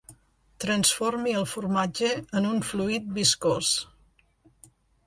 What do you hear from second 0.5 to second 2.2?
Transformi el formatge